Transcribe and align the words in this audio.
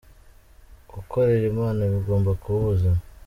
Gukorera 0.93 1.45
Imana 1.53 1.81
bigomba 1.93 2.31
kuba 2.41 2.57
ubuzima 2.61 2.99